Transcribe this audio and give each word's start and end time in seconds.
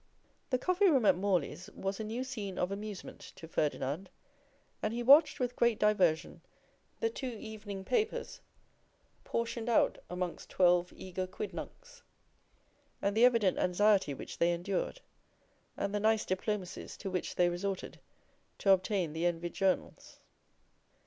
The 0.49 0.57
coffee 0.57 0.89
room 0.89 1.05
at 1.05 1.15
Morley's 1.15 1.69
was 1.75 1.99
a 1.99 2.03
new 2.03 2.23
scene 2.23 2.57
of 2.57 2.71
amusement 2.71 3.19
to 3.35 3.47
Ferdinand, 3.47 4.09
and 4.81 4.95
he 4.95 5.03
watched 5.03 5.39
with 5.39 5.55
great 5.55 5.77
diversion 5.77 6.41
the 7.01 7.09
two 7.11 7.37
evening 7.39 7.85
papers 7.85 8.41
portioned 9.23 9.69
out 9.69 9.99
among 10.09 10.37
twelve 10.37 10.91
eager 10.95 11.27
quidnuncs, 11.27 12.01
and 12.99 13.15
the 13.15 13.25
evident 13.25 13.59
anxiety 13.59 14.15
which 14.15 14.39
they 14.39 14.53
endured, 14.53 15.01
and 15.77 15.93
the 15.93 15.99
nice 15.99 16.25
diplomacies 16.25 16.97
to 16.97 17.11
which 17.11 17.35
they 17.35 17.47
resorted, 17.47 17.99
to 18.57 18.71
obtain 18.71 19.13
the 19.13 19.27
envied 19.27 19.53
journals. 19.53 20.17